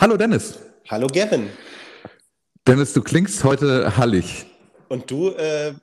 Hallo 0.00 0.16
Dennis. 0.16 0.58
Hallo 0.88 1.08
Gavin. 1.08 1.50
Dennis, 2.66 2.94
du 2.94 3.02
klingst 3.02 3.44
heute 3.44 3.98
hallig. 3.98 4.46
Und 4.88 5.10
du 5.10 5.28
äh, 5.28 5.74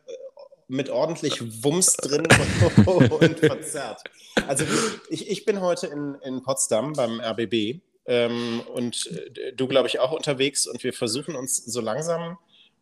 mit 0.68 0.90
ordentlich 0.90 1.40
Wumms 1.64 1.94
drin 1.98 2.28
und 2.88 3.40
verzerrt. 3.40 4.02
Also 4.48 4.66
ich, 5.12 5.30
ich 5.30 5.46
bin 5.46 5.62
heute 5.62 5.86
in, 5.86 6.16
in 6.24 6.42
Potsdam 6.42 6.94
beim 6.94 7.22
RBB 7.22 7.82
ähm, 8.08 8.64
und 8.74 9.06
äh, 9.06 9.54
du, 9.54 9.68
glaube 9.68 9.88
ich, 9.88 10.00
auch 10.00 10.14
unterwegs 10.14 10.66
und 10.66 10.84
wir 10.84 10.94
versuchen 10.94 11.36
uns 11.36 11.58
so 11.58 11.80
langsam 11.80 12.40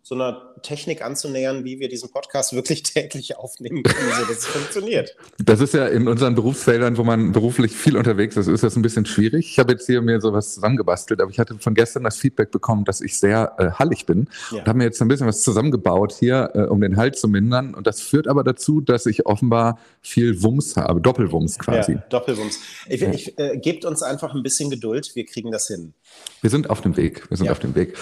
so 0.08 0.14
einer 0.14 0.54
Technik 0.62 1.04
anzunähern, 1.04 1.64
wie 1.64 1.80
wir 1.80 1.90
diesen 1.90 2.12
Podcast 2.12 2.54
wirklich 2.54 2.84
täglich 2.84 3.38
aufnehmen 3.38 3.82
können, 3.82 4.12
so 4.12 4.26
dass 4.28 4.38
es 4.38 4.46
funktioniert. 4.46 5.16
Das 5.44 5.62
ist 5.62 5.74
ja 5.74 5.88
in 5.88 6.08
unseren 6.08 6.36
Berufsfeldern, 6.36 6.98
wo 6.98 7.04
man 7.04 7.32
beruflich 7.32 7.72
viel 7.72 7.98
unterwegs 7.98 8.38
ist, 8.38 8.46
ist 8.46 8.62
das 8.62 8.76
ein 8.76 8.84
bisschen 8.84 9.08
schwierig. 9.08 9.50
Ich 9.50 9.58
habe 9.58 9.72
jetzt 9.72 9.88
hier 9.88 10.04
mir 10.04 10.22
sowas 10.22 10.54
zusammengebastelt, 10.54 11.22
aber 11.22 11.32
ich 11.32 11.40
hatte 11.40 11.58
von 11.58 11.73
gestern 11.73 12.04
das 12.04 12.18
Feedback 12.18 12.52
bekommen, 12.52 12.86
dass 12.86 13.02
ich 13.02 13.18
sehr 13.18 13.55
äh, 13.58 13.72
hallig 13.72 14.05
bin 14.05 14.30
ja. 14.52 14.59
und 14.59 14.68
habe 14.68 14.78
mir 14.78 14.84
jetzt 14.84 15.02
ein 15.02 15.08
bisschen 15.08 15.26
was 15.26 15.41
zusammengebaut 15.41 16.14
hier, 16.14 16.52
äh, 16.53 16.62
um 16.66 16.81
den 16.81 16.98
Halt 16.98 17.17
zu 17.17 17.28
mindern. 17.28 17.73
Und 17.73 17.88
das 17.88 18.00
führt 18.00 18.28
aber 18.28 18.44
dazu, 18.44 18.81
dass 18.81 19.08
ich 19.08 19.26
offenbar 19.26 19.80
viel 20.02 20.44
Wumms 20.44 20.76
habe, 20.76 21.02
Doppelwumms 21.02 21.58
quasi. 21.58 21.94
Ja, 21.94 22.03
Doppelwumms. 22.09 22.59
Ich, 22.88 23.02
ich 23.02 23.40
äh, 23.40 23.58
gebt 23.58 23.86
uns 23.86 24.03
einfach 24.03 24.36
ein 24.36 24.44
bisschen 24.44 24.70
Geduld, 24.70 25.16
wir 25.16 25.26
kriegen 25.26 25.50
das 25.50 25.66
hin. 25.66 25.95
Wir 26.42 26.52
sind 26.52 26.70
auf 26.70 26.81
dem 26.81 26.95
Weg. 26.95 27.28
Wir 27.31 27.38
sind 27.38 27.48
ja. 27.48 27.53
auf 27.53 27.59
dem 27.59 27.73
Weg. 27.73 27.98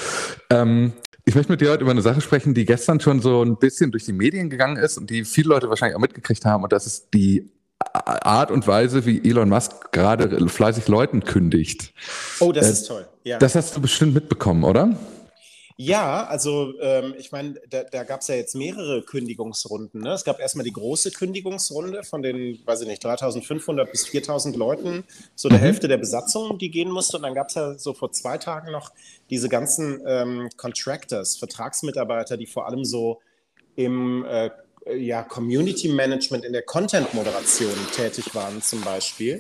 Ähm, 0.50 0.92
ich 1.26 1.36
möchte 1.36 1.52
mit 1.52 1.62
dir 1.62 1.72
heute 1.72 1.84
über 1.84 1.92
eine 1.92 2.02
Sache 2.02 2.22
sprechen, 2.22 2.54
die 2.54 2.66
gestern 2.66 3.00
schon 3.00 3.22
so 3.22 3.44
ein 3.44 3.58
bisschen 3.58 3.92
durch 3.92 4.06
die 4.06 4.14
Medien 4.14 4.50
gegangen 4.50 4.78
ist 4.78 4.98
und 4.98 5.10
die 5.10 5.24
viele 5.24 5.50
Leute 5.50 5.70
wahrscheinlich 5.70 5.96
auch 5.96 6.02
mitgekriegt 6.02 6.46
haben. 6.46 6.64
Und 6.64 6.74
das 6.74 6.86
ist 6.86 7.14
die 7.14 7.50
Art 7.94 8.52
und 8.52 8.68
Weise, 8.68 9.06
wie 9.06 9.28
Elon 9.30 9.50
Musk 9.50 9.92
gerade 9.92 10.48
fleißig 10.50 10.88
Leuten 10.88 11.24
kündigt. 11.24 11.94
Oh, 12.40 12.52
das 12.52 12.68
äh, 12.68 12.72
ist 12.72 12.88
toll. 12.88 13.08
Ja. 13.24 13.40
Das 13.40 13.56
hast 13.56 13.76
du 13.76 13.82
bestimmt 13.82 14.14
mitbekommen, 14.14 14.64
oder? 14.64 14.98
Ja, 15.76 16.26
also 16.26 16.74
ähm, 16.82 17.16
ich 17.18 17.32
meine, 17.32 17.56
da, 17.70 17.84
da 17.84 18.04
gab 18.04 18.22
es 18.22 18.28
ja 18.28 18.36
jetzt 18.36 18.56
mehrere 18.56 19.02
Kündigungsrunden. 19.02 20.02
Ne? 20.02 20.12
Es 20.12 20.24
gab 20.24 20.40
erstmal 20.40 20.66
die 20.66 20.74
große 20.74 21.12
Kündigungsrunde 21.12 22.04
von 22.04 22.22
den, 22.22 22.60
weiß 22.66 22.82
ich 22.82 22.88
nicht, 22.88 23.04
3500 23.04 23.90
bis 23.90 24.06
4000 24.06 24.56
Leuten, 24.56 25.04
so 25.36 25.50
der 25.50 25.58
mhm. 25.58 25.64
Hälfte 25.64 25.88
der 25.88 25.98
Besatzung, 25.98 26.60
die 26.60 26.70
gehen 26.70 26.92
musste. 26.92 27.18
Und 27.18 27.24
dann 27.24 27.34
gab 27.34 27.50
es 27.50 27.56
ja 27.56 27.78
so 27.78 27.94
vor 27.94 28.12
zwei 28.12 28.38
Tagen 28.38 28.72
noch 28.72 28.92
diese 29.30 29.50
ganzen 29.50 30.02
ähm, 30.06 30.50
Contractors, 30.58 31.38
Vertragsmitarbeiter, 31.38 32.38
die 32.38 32.46
vor 32.46 32.68
allem 32.68 32.86
so 32.86 33.20
im 33.76 34.26
äh, 34.26 34.52
ja, 34.96 35.24
Community 35.24 35.88
Management, 35.88 36.46
in 36.46 36.54
der 36.54 36.64
Content-Moderation 36.64 37.74
tätig 37.96 38.36
waren 38.36 38.62
zum 38.62 38.82
Beispiel 38.82 39.40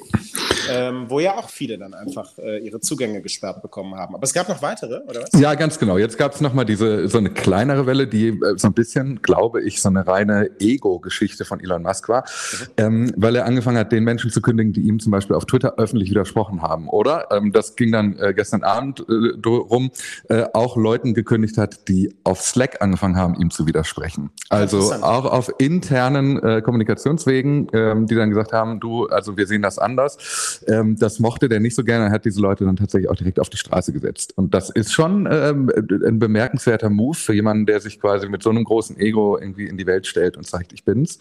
ähm, 0.69 1.05
wo 1.09 1.19
ja 1.19 1.37
auch 1.37 1.49
viele 1.49 1.77
dann 1.77 1.93
einfach 1.93 2.37
äh, 2.37 2.59
ihre 2.59 2.79
Zugänge 2.79 3.21
gesperrt 3.21 3.61
bekommen 3.61 3.95
haben. 3.95 4.15
Aber 4.15 4.23
es 4.23 4.33
gab 4.33 4.49
noch 4.49 4.61
weitere, 4.61 5.01
oder 5.07 5.21
was? 5.21 5.39
Ja, 5.39 5.55
ganz 5.55 5.79
genau. 5.79 5.97
Jetzt 5.97 6.17
gab 6.17 6.33
es 6.33 6.41
nochmal 6.41 6.65
diese 6.65 7.07
so 7.07 7.17
eine 7.17 7.29
kleinere 7.29 7.85
Welle, 7.85 8.07
die 8.07 8.29
äh, 8.29 8.57
so 8.57 8.67
ein 8.67 8.73
bisschen, 8.73 9.21
glaube 9.21 9.61
ich, 9.61 9.81
so 9.81 9.89
eine 9.89 10.05
reine 10.07 10.49
Ego-Geschichte 10.59 11.45
von 11.45 11.59
Elon 11.59 11.83
Musk 11.83 12.09
war, 12.09 12.21
mhm. 12.23 12.67
ähm, 12.77 13.13
weil 13.17 13.35
er 13.35 13.45
angefangen 13.45 13.77
hat, 13.77 13.91
den 13.91 14.03
Menschen 14.03 14.31
zu 14.31 14.41
kündigen, 14.41 14.73
die 14.73 14.81
ihm 14.81 14.99
zum 14.99 15.11
Beispiel 15.11 15.35
auf 15.35 15.45
Twitter 15.45 15.75
öffentlich 15.77 16.09
widersprochen 16.09 16.61
haben, 16.61 16.87
oder? 16.89 17.27
Ähm, 17.31 17.51
das 17.51 17.75
ging 17.75 17.91
dann 17.91 18.17
äh, 18.17 18.33
gestern 18.33 18.63
Abend 18.63 19.05
äh, 19.07 19.47
rum, 19.47 19.91
äh, 20.29 20.45
auch 20.53 20.77
Leuten 20.77 21.13
gekündigt 21.13 21.57
hat, 21.57 21.87
die 21.87 22.13
auf 22.23 22.41
Slack 22.41 22.81
angefangen 22.81 23.15
haben, 23.15 23.35
ihm 23.35 23.51
zu 23.51 23.67
widersprechen. 23.67 24.31
Also 24.49 24.93
auch 24.93 25.25
auf 25.25 25.51
internen 25.57 26.41
äh, 26.41 26.61
Kommunikationswegen, 26.61 27.67
ähm, 27.73 28.07
die 28.07 28.15
dann 28.15 28.29
gesagt 28.29 28.53
haben, 28.53 28.79
du, 28.79 29.07
also 29.07 29.37
wir 29.37 29.47
sehen 29.47 29.61
das 29.61 29.79
anders 29.79 30.52
ähm, 30.67 30.97
das 30.97 31.19
mochte 31.19 31.49
der 31.49 31.59
nicht 31.59 31.75
so 31.75 31.83
gerne. 31.83 32.05
Er 32.05 32.11
hat 32.11 32.25
diese 32.25 32.41
Leute 32.41 32.65
dann 32.65 32.75
tatsächlich 32.75 33.09
auch 33.09 33.15
direkt 33.15 33.39
auf 33.39 33.49
die 33.49 33.57
Straße 33.57 33.93
gesetzt. 33.93 34.33
Und 34.37 34.53
das 34.53 34.69
ist 34.69 34.93
schon 34.93 35.27
ähm, 35.31 35.71
ein 36.05 36.19
bemerkenswerter 36.19 36.89
Move 36.89 37.17
für 37.17 37.33
jemanden, 37.33 37.65
der 37.65 37.79
sich 37.79 37.99
quasi 37.99 38.27
mit 38.29 38.43
so 38.43 38.49
einem 38.49 38.63
großen 38.63 38.97
Ego 38.99 39.37
irgendwie 39.37 39.67
in 39.67 39.77
die 39.77 39.85
Welt 39.85 40.07
stellt 40.07 40.37
und 40.37 40.45
sagt, 40.45 40.73
ich 40.73 40.83
bin's. 40.83 41.19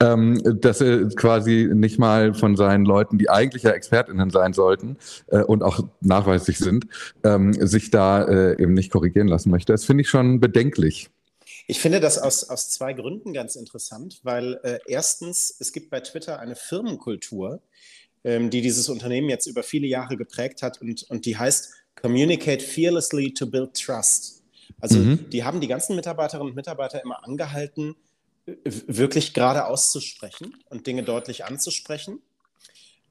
Ähm, 0.00 0.40
dass 0.60 0.80
er 0.80 1.08
quasi 1.08 1.68
nicht 1.72 1.98
mal 1.98 2.34
von 2.34 2.56
seinen 2.56 2.84
Leuten, 2.84 3.18
die 3.18 3.30
eigentlich 3.30 3.62
ja 3.64 3.70
ExpertInnen 3.70 4.30
sein 4.30 4.52
sollten 4.52 4.96
äh, 5.28 5.42
und 5.42 5.62
auch 5.62 5.80
nachweislich 6.00 6.58
sind, 6.58 6.86
ähm, 7.24 7.52
sich 7.52 7.90
da 7.90 8.24
äh, 8.24 8.62
eben 8.62 8.74
nicht 8.74 8.90
korrigieren 8.90 9.28
lassen 9.28 9.50
möchte. 9.50 9.72
Das 9.72 9.84
finde 9.84 10.02
ich 10.02 10.08
schon 10.08 10.40
bedenklich. 10.40 11.10
Ich 11.66 11.80
finde 11.80 12.00
das 12.00 12.18
aus, 12.18 12.48
aus 12.48 12.70
zwei 12.70 12.92
Gründen 12.92 13.32
ganz 13.32 13.56
interessant, 13.56 14.20
weil 14.22 14.58
äh, 14.62 14.78
erstens, 14.86 15.54
es 15.60 15.72
gibt 15.72 15.90
bei 15.90 16.00
Twitter 16.00 16.38
eine 16.40 16.56
Firmenkultur, 16.56 17.62
ähm, 18.24 18.50
die 18.50 18.60
dieses 18.60 18.88
Unternehmen 18.88 19.28
jetzt 19.28 19.46
über 19.46 19.62
viele 19.62 19.86
Jahre 19.86 20.16
geprägt 20.16 20.62
hat 20.62 20.80
und, 20.80 21.04
und 21.10 21.26
die 21.26 21.36
heißt 21.36 21.72
Communicate 21.94 22.62
Fearlessly 22.62 23.34
to 23.34 23.46
Build 23.46 23.74
Trust. 23.74 24.42
Also 24.80 24.98
mhm. 24.98 25.30
die 25.30 25.44
haben 25.44 25.60
die 25.60 25.68
ganzen 25.68 25.96
Mitarbeiterinnen 25.96 26.50
und 26.50 26.56
Mitarbeiter 26.56 27.02
immer 27.02 27.24
angehalten, 27.24 27.94
wirklich 28.64 29.34
gerade 29.34 29.66
auszusprechen 29.66 30.56
und 30.68 30.86
Dinge 30.86 31.02
deutlich 31.02 31.44
anzusprechen. 31.44 32.20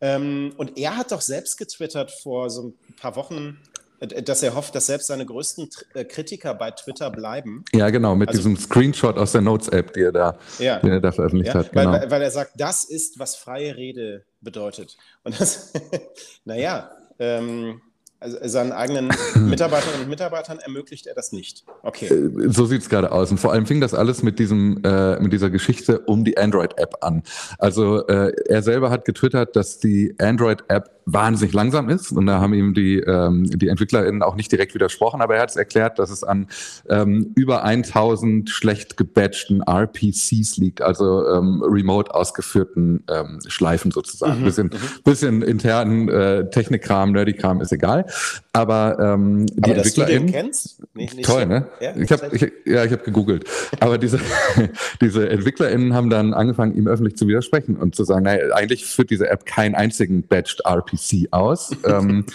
Ähm, 0.01 0.53
und 0.57 0.77
er 0.77 0.97
hat 0.97 1.11
doch 1.11 1.21
selbst 1.21 1.57
getwittert 1.57 2.11
vor 2.11 2.49
so 2.49 2.69
ein 2.69 2.95
paar 2.95 3.15
Wochen, 3.15 3.59
dass 4.01 4.41
er 4.41 4.55
hofft, 4.55 4.73
dass 4.73 4.87
selbst 4.87 5.07
seine 5.07 5.25
größten 5.25 5.69
äh, 5.93 6.03
Kritiker 6.05 6.53
bei 6.55 6.71
Twitter 6.71 7.11
bleiben. 7.11 7.63
Ja, 7.73 7.89
genau, 7.89 8.15
mit 8.15 8.29
also, 8.29 8.39
diesem 8.39 8.57
Screenshot 8.57 9.17
aus 9.17 9.31
der 9.31 9.41
Notes-App, 9.41 9.93
die, 9.93 10.01
er 10.01 10.11
da, 10.11 10.37
ja, 10.57 10.79
die 10.79 10.89
er 10.89 10.99
da 10.99 11.11
veröffentlicht 11.11 11.53
ja, 11.53 11.59
hat. 11.59 11.71
Genau. 11.71 11.91
Weil, 11.91 12.09
weil, 12.09 12.21
er 12.21 12.31
sagt, 12.31 12.53
das 12.57 12.83
ist, 12.83 13.19
was 13.19 13.35
freie 13.35 13.75
Rede 13.75 14.25
bedeutet. 14.41 14.97
Und 15.23 15.39
das, 15.39 15.71
naja, 16.45 16.91
ähm, 17.19 17.81
also 18.21 18.37
seinen 18.43 18.71
eigenen 18.71 19.11
Mitarbeiterinnen 19.35 20.03
und 20.03 20.09
Mitarbeitern 20.09 20.59
ermöglicht 20.59 21.07
er 21.07 21.15
das 21.15 21.31
nicht. 21.31 21.65
Okay. 21.81 22.05
Äh, 22.05 22.49
so 22.49 22.65
sieht 22.65 22.83
es 22.83 22.89
gerade 22.89 23.11
aus. 23.11 23.31
Und 23.31 23.39
vor 23.39 23.51
allem 23.51 23.65
fing 23.65 23.81
das 23.81 23.95
alles 23.95 24.21
mit 24.21 24.37
diesem, 24.37 24.79
äh, 24.83 25.19
mit 25.19 25.33
dieser 25.33 25.49
Geschichte 25.49 25.99
um 25.99 26.23
die 26.23 26.37
Android-App 26.37 26.97
an. 27.01 27.23
Also 27.57 28.07
äh, 28.07 28.31
er 28.47 28.61
selber 28.61 28.91
hat 28.91 29.05
getwittert, 29.05 29.55
dass 29.55 29.79
die 29.79 30.15
Android-App 30.19 31.01
wahnsinnig 31.05 31.53
langsam 31.53 31.89
ist. 31.89 32.11
Und 32.11 32.27
da 32.27 32.39
haben 32.39 32.53
ihm 32.53 32.73
die, 32.73 32.99
ähm, 32.99 33.45
die 33.45 33.67
EntwicklerInnen 33.67 34.23
auch 34.23 34.35
nicht 34.35 34.51
direkt 34.51 34.73
widersprochen, 34.75 35.21
aber 35.21 35.35
er 35.35 35.41
hat 35.41 35.49
es 35.49 35.55
erklärt, 35.55 35.99
dass 35.99 36.09
es 36.09 36.23
an 36.23 36.47
ähm, 36.89 37.31
über 37.35 37.63
1000 37.63 38.49
schlecht 38.49 38.97
gebatchten 38.97 39.61
RPCs 39.61 40.57
liegt, 40.57 40.81
also 40.81 41.27
ähm, 41.27 41.63
remote 41.63 42.13
ausgeführten 42.13 43.03
ähm, 43.09 43.39
Schleifen 43.47 43.91
sozusagen. 43.91 44.41
Mhm, 44.41 44.45
bisschen, 44.45 44.67
mhm. 44.67 45.03
bisschen 45.03 45.41
internen 45.41 46.09
äh, 46.09 46.49
Technikkram, 46.49 47.11
Nerdykram 47.11 47.61
ist 47.61 47.71
egal. 47.71 48.05
Aber 48.53 48.97
ähm, 48.99 49.47
die 49.47 49.63
aber 49.63 49.75
EntwicklerInnen. 49.75 49.83
Dass 49.83 49.93
du 49.93 50.05
den 50.05 50.45
kennst? 50.45 50.95
Nicht, 50.95 51.15
nicht 51.15 51.25
toll, 51.25 51.43
so. 51.43 51.47
ne? 51.47 51.67
Ja, 51.79 51.95
ich 51.95 52.11
hab, 52.11 52.33
ich, 52.33 52.41
ja, 52.65 52.85
ich 52.85 52.91
habe 52.91 53.03
gegoogelt. 53.03 53.45
Aber 53.79 53.97
diese, 53.97 54.19
diese 55.01 55.29
EntwicklerInnen 55.29 55.93
haben 55.93 56.09
dann 56.09 56.33
angefangen, 56.33 56.75
ihm 56.75 56.87
öffentlich 56.87 57.17
zu 57.17 57.27
widersprechen 57.27 57.75
und 57.75 57.95
zu 57.95 58.03
sagen, 58.03 58.23
naja, 58.23 58.53
eigentlich 58.53 58.85
führt 58.85 59.09
diese 59.09 59.29
App 59.29 59.45
keinen 59.45 59.75
einzigen 59.75 60.23
batched 60.23 60.61
RPC 60.65 60.91
PC 60.91 61.27
aus. 61.31 61.71
ähm, 61.85 62.25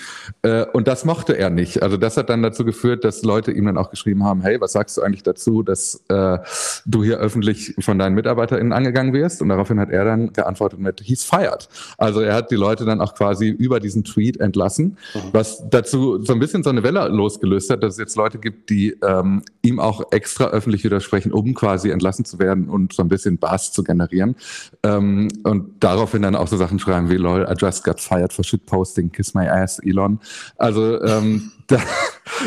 äh, 0.42 0.64
und 0.72 0.88
das 0.88 1.04
mochte 1.04 1.36
er 1.36 1.50
nicht. 1.50 1.82
Also 1.82 1.96
das 1.96 2.16
hat 2.16 2.30
dann 2.30 2.42
dazu 2.42 2.64
geführt, 2.64 3.04
dass 3.04 3.22
Leute 3.22 3.52
ihm 3.52 3.66
dann 3.66 3.78
auch 3.78 3.90
geschrieben 3.90 4.24
haben, 4.24 4.42
hey, 4.42 4.60
was 4.60 4.72
sagst 4.72 4.96
du 4.96 5.02
eigentlich 5.02 5.22
dazu, 5.22 5.62
dass 5.62 6.02
äh, 6.08 6.38
du 6.84 7.04
hier 7.04 7.18
öffentlich 7.18 7.74
von 7.80 7.98
deinen 7.98 8.14
MitarbeiterInnen 8.14 8.72
angegangen 8.72 9.12
wirst? 9.12 9.42
Und 9.42 9.48
daraufhin 9.48 9.80
hat 9.80 9.90
er 9.90 10.04
dann 10.04 10.32
geantwortet 10.32 10.78
mit, 10.78 11.00
he's 11.00 11.24
fired. 11.24 11.68
Also 11.98 12.20
er 12.20 12.34
hat 12.34 12.50
die 12.50 12.56
Leute 12.56 12.84
dann 12.84 13.00
auch 13.00 13.14
quasi 13.14 13.48
über 13.48 13.80
diesen 13.80 14.04
Tweet 14.04 14.38
entlassen, 14.40 14.96
mhm. 15.14 15.20
was 15.32 15.65
dazu 15.70 16.22
so 16.22 16.32
ein 16.32 16.38
bisschen 16.38 16.62
so 16.62 16.70
eine 16.70 16.82
Welle 16.82 17.08
losgelöst 17.08 17.70
hat, 17.70 17.82
dass 17.82 17.94
es 17.94 17.98
jetzt 17.98 18.16
Leute 18.16 18.38
gibt, 18.38 18.70
die 18.70 18.96
ähm, 19.02 19.42
ihm 19.62 19.80
auch 19.80 20.12
extra 20.12 20.46
öffentlich 20.46 20.84
widersprechen, 20.84 21.32
um 21.32 21.54
quasi 21.54 21.90
entlassen 21.90 22.24
zu 22.24 22.38
werden 22.38 22.68
und 22.68 22.92
so 22.92 23.02
ein 23.02 23.08
bisschen 23.08 23.38
Bass 23.38 23.72
zu 23.72 23.82
generieren. 23.82 24.36
Ähm, 24.82 25.28
und 25.44 25.82
daraufhin 25.82 26.22
dann 26.22 26.36
auch 26.36 26.48
so 26.48 26.56
Sachen 26.56 26.78
schreiben 26.78 27.10
wie, 27.10 27.16
lol, 27.16 27.46
I 27.50 27.54
just 27.58 27.84
got 27.84 28.00
fired 28.00 28.32
for 28.32 28.44
Shitposting, 28.44 29.12
Kiss 29.12 29.34
My 29.34 29.48
Ass, 29.48 29.78
Elon. 29.78 30.20
Also 30.56 31.02
ähm, 31.02 31.52
da, 31.66 31.80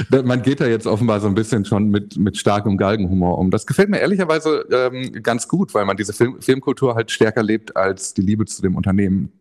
da, 0.09 0.23
man 0.23 0.41
geht 0.41 0.61
da 0.61 0.67
jetzt 0.67 0.87
offenbar 0.87 1.19
so 1.19 1.27
ein 1.27 1.35
bisschen 1.35 1.65
schon 1.65 1.89
mit, 1.89 2.17
mit 2.17 2.37
starkem 2.37 2.77
Galgenhumor 2.77 3.37
um. 3.37 3.51
Das 3.51 3.65
gefällt 3.65 3.89
mir 3.89 3.99
ehrlicherweise 3.99 4.65
ähm, 4.71 5.11
ganz 5.23 5.47
gut, 5.47 5.73
weil 5.73 5.85
man 5.85 5.97
diese 5.97 6.13
Film, 6.13 6.41
Filmkultur 6.41 6.95
halt 6.95 7.11
stärker 7.11 7.43
lebt 7.43 7.75
als 7.75 8.13
die 8.13 8.21
Liebe 8.21 8.45
zu 8.45 8.61
dem 8.61 8.75
Unternehmen, 8.75 9.31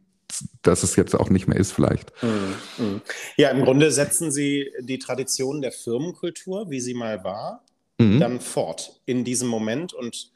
dass 0.62 0.82
es 0.82 0.96
jetzt 0.96 1.14
auch 1.14 1.30
nicht 1.30 1.48
mehr 1.48 1.58
ist 1.58 1.72
vielleicht. 1.72 2.12
Mm, 2.22 2.82
mm. 2.82 3.00
Ja, 3.36 3.50
im 3.50 3.64
Grunde 3.64 3.90
setzen 3.90 4.30
Sie 4.30 4.70
die 4.80 4.98
Tradition 4.98 5.60
der 5.62 5.72
Firmenkultur, 5.72 6.70
wie 6.70 6.80
sie 6.80 6.94
mal 6.94 7.24
war, 7.24 7.64
mhm. 7.98 8.20
dann 8.20 8.40
fort 8.40 9.00
in 9.06 9.24
diesem 9.24 9.48
Moment 9.48 9.92
und 9.92 10.30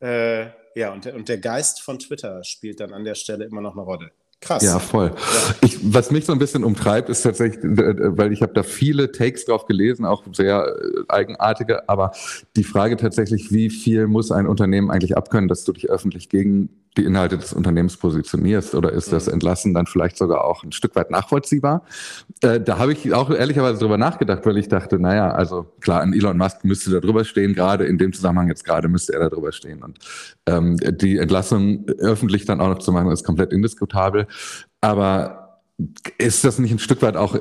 äh, 0.00 0.46
ja, 0.74 0.92
und 0.92 1.04
der, 1.04 1.14
und 1.14 1.28
der 1.28 1.38
Geist 1.38 1.82
von 1.82 1.98
Twitter 1.98 2.42
spielt 2.44 2.80
dann 2.80 2.92
an 2.92 3.04
der 3.04 3.14
Stelle 3.14 3.44
immer 3.44 3.60
noch 3.60 3.72
eine 3.72 3.82
Rolle. 3.82 4.10
Krass. 4.42 4.64
Ja, 4.64 4.80
voll. 4.80 5.12
Ja. 5.14 5.54
Ich, 5.62 5.78
was 5.82 6.10
mich 6.10 6.26
so 6.26 6.32
ein 6.32 6.40
bisschen 6.40 6.64
umtreibt, 6.64 7.08
ist 7.08 7.22
tatsächlich, 7.22 7.60
weil 7.62 8.32
ich 8.32 8.42
habe 8.42 8.52
da 8.52 8.64
viele 8.64 9.12
Takes 9.12 9.44
drauf 9.44 9.66
gelesen, 9.66 10.04
auch 10.04 10.24
sehr 10.32 10.66
äh, 10.66 11.02
eigenartige, 11.08 11.88
aber 11.88 12.10
die 12.56 12.64
Frage 12.64 12.96
tatsächlich, 12.96 13.52
wie 13.52 13.70
viel 13.70 14.08
muss 14.08 14.32
ein 14.32 14.48
Unternehmen 14.48 14.90
eigentlich 14.90 15.16
abkönnen, 15.16 15.46
dass 15.46 15.62
du 15.62 15.72
dich 15.72 15.90
öffentlich 15.90 16.28
gegen 16.28 16.70
die 16.96 17.04
Inhalte 17.04 17.38
des 17.38 17.52
Unternehmens 17.52 17.96
positionierst 17.96 18.74
oder 18.74 18.92
ist 18.92 19.12
das 19.12 19.26
mhm. 19.26 19.34
Entlassen 19.34 19.74
dann 19.74 19.86
vielleicht 19.86 20.16
sogar 20.16 20.44
auch 20.44 20.62
ein 20.62 20.72
Stück 20.72 20.94
weit 20.94 21.10
nachvollziehbar? 21.10 21.84
Äh, 22.42 22.60
da 22.60 22.78
habe 22.78 22.92
ich 22.92 23.12
auch 23.14 23.30
ehrlicherweise 23.30 23.78
drüber 23.78 23.98
nachgedacht, 23.98 24.44
weil 24.44 24.58
ich 24.58 24.68
dachte, 24.68 24.98
naja, 24.98 25.30
also 25.30 25.72
klar, 25.80 26.02
ein 26.02 26.12
Elon 26.12 26.36
Musk 26.36 26.64
müsste 26.64 26.90
da 26.90 27.00
drüber 27.00 27.24
stehen, 27.24 27.54
gerade 27.54 27.84
in 27.84 27.98
dem 27.98 28.12
Zusammenhang 28.12 28.48
jetzt 28.48 28.64
gerade 28.64 28.88
müsste 28.88 29.14
er 29.14 29.20
da 29.20 29.28
drüber 29.30 29.52
stehen. 29.52 29.82
Und 29.82 29.98
ähm, 30.46 30.76
die 30.76 31.18
Entlassung 31.18 31.86
öffentlich 31.98 32.44
dann 32.44 32.60
auch 32.60 32.68
noch 32.68 32.78
zu 32.78 32.92
machen, 32.92 33.10
ist 33.10 33.24
komplett 33.24 33.52
indiskutabel. 33.52 34.26
Aber 34.80 35.41
ist 36.18 36.44
das 36.44 36.58
nicht 36.58 36.72
ein 36.72 36.78
Stück 36.78 37.02
weit 37.02 37.16
auch, 37.16 37.36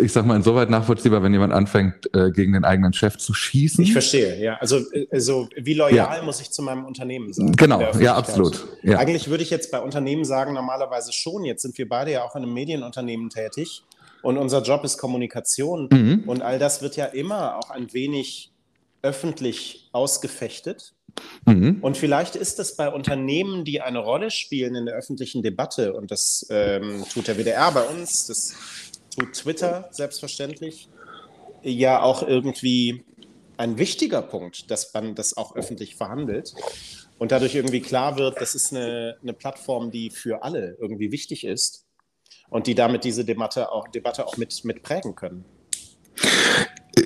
ich 0.00 0.12
sag 0.12 0.26
mal, 0.26 0.36
insoweit 0.36 0.70
nachvollziehbar, 0.70 1.22
wenn 1.22 1.32
jemand 1.32 1.52
anfängt, 1.52 2.14
äh, 2.14 2.30
gegen 2.30 2.52
den 2.52 2.64
eigenen 2.64 2.92
Chef 2.92 3.16
zu 3.16 3.34
schießen? 3.34 3.82
Ich 3.84 3.92
verstehe, 3.92 4.40
ja. 4.40 4.56
Also, 4.56 4.80
also 5.10 5.48
wie 5.56 5.74
loyal 5.74 6.18
ja. 6.18 6.22
muss 6.22 6.40
ich 6.40 6.50
zu 6.50 6.62
meinem 6.62 6.84
Unternehmen 6.84 7.32
sein? 7.32 7.52
Genau, 7.52 7.80
ja, 7.98 8.14
absolut. 8.14 8.66
Ja. 8.82 8.98
Eigentlich 8.98 9.28
würde 9.28 9.42
ich 9.42 9.50
jetzt 9.50 9.70
bei 9.70 9.80
Unternehmen 9.80 10.24
sagen, 10.24 10.54
normalerweise 10.54 11.12
schon. 11.12 11.44
Jetzt 11.44 11.62
sind 11.62 11.76
wir 11.78 11.88
beide 11.88 12.12
ja 12.12 12.24
auch 12.24 12.36
in 12.36 12.42
einem 12.42 12.52
Medienunternehmen 12.52 13.30
tätig 13.30 13.84
und 14.22 14.38
unser 14.38 14.62
Job 14.62 14.84
ist 14.84 14.98
Kommunikation. 14.98 15.88
Mhm. 15.90 16.24
Und 16.26 16.42
all 16.42 16.58
das 16.58 16.82
wird 16.82 16.96
ja 16.96 17.06
immer 17.06 17.56
auch 17.56 17.70
ein 17.70 17.92
wenig 17.92 18.52
öffentlich 19.02 19.88
ausgefechtet. 19.92 20.94
Mhm. 21.46 21.78
Und 21.80 21.96
vielleicht 21.96 22.36
ist 22.36 22.58
das 22.58 22.76
bei 22.76 22.88
Unternehmen, 22.88 23.64
die 23.64 23.80
eine 23.80 23.98
Rolle 23.98 24.30
spielen 24.30 24.74
in 24.74 24.86
der 24.86 24.94
öffentlichen 24.94 25.42
Debatte, 25.42 25.92
und 25.94 26.10
das 26.10 26.46
ähm, 26.50 27.04
tut 27.12 27.28
der 27.28 27.36
WDR 27.36 27.70
bei 27.72 27.82
uns, 27.82 28.26
das 28.26 28.54
tut 29.16 29.32
Twitter 29.34 29.88
selbstverständlich, 29.90 30.88
ja 31.62 32.02
auch 32.02 32.26
irgendwie 32.26 33.04
ein 33.56 33.78
wichtiger 33.78 34.22
Punkt, 34.22 34.70
dass 34.70 34.92
man 34.94 35.14
das 35.14 35.36
auch 35.36 35.54
öffentlich 35.54 35.96
verhandelt 35.96 36.54
und 37.18 37.32
dadurch 37.32 37.54
irgendwie 37.54 37.80
klar 37.80 38.16
wird, 38.16 38.40
das 38.40 38.54
ist 38.54 38.72
eine, 38.72 39.18
eine 39.22 39.34
Plattform, 39.34 39.90
die 39.90 40.08
für 40.08 40.42
alle 40.42 40.78
irgendwie 40.80 41.12
wichtig 41.12 41.44
ist 41.44 41.84
und 42.48 42.66
die 42.66 42.74
damit 42.74 43.04
diese 43.04 43.24
Debatte 43.24 43.70
auch, 43.70 43.88
Debatte 43.88 44.26
auch 44.26 44.38
mit, 44.38 44.64
mit 44.64 44.82
prägen 44.82 45.14
können. 45.14 45.44